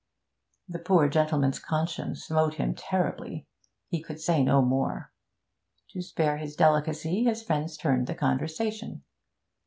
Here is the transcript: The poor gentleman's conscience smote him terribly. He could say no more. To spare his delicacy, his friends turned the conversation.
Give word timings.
The 0.67 0.79
poor 0.79 1.07
gentleman's 1.07 1.59
conscience 1.59 2.23
smote 2.25 2.55
him 2.55 2.73
terribly. 2.73 3.45
He 3.87 4.01
could 4.01 4.19
say 4.19 4.41
no 4.43 4.63
more. 4.63 5.11
To 5.89 6.01
spare 6.01 6.37
his 6.37 6.55
delicacy, 6.55 7.23
his 7.25 7.43
friends 7.43 7.77
turned 7.77 8.07
the 8.07 8.15
conversation. 8.15 9.03